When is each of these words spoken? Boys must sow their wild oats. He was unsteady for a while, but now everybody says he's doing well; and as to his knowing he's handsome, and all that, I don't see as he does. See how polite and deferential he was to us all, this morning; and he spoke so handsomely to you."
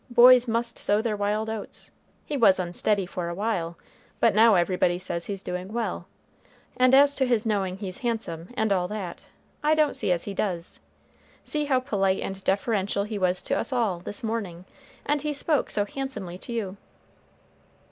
Boys 0.09 0.47
must 0.47 0.79
sow 0.79 0.99
their 0.99 1.15
wild 1.15 1.47
oats. 1.47 1.91
He 2.25 2.35
was 2.35 2.57
unsteady 2.59 3.05
for 3.05 3.29
a 3.29 3.35
while, 3.35 3.77
but 4.19 4.33
now 4.33 4.55
everybody 4.55 4.97
says 4.97 5.27
he's 5.27 5.43
doing 5.43 5.71
well; 5.71 6.07
and 6.75 6.95
as 6.95 7.15
to 7.17 7.27
his 7.27 7.45
knowing 7.45 7.77
he's 7.77 7.99
handsome, 7.99 8.49
and 8.55 8.71
all 8.73 8.87
that, 8.87 9.27
I 9.63 9.75
don't 9.75 9.95
see 9.95 10.11
as 10.11 10.23
he 10.23 10.33
does. 10.33 10.79
See 11.43 11.65
how 11.65 11.81
polite 11.81 12.23
and 12.23 12.43
deferential 12.43 13.03
he 13.03 13.19
was 13.19 13.43
to 13.43 13.53
us 13.53 13.71
all, 13.71 13.99
this 13.99 14.23
morning; 14.23 14.65
and 15.05 15.21
he 15.21 15.33
spoke 15.33 15.69
so 15.69 15.85
handsomely 15.85 16.39
to 16.39 16.51
you." 16.51 16.77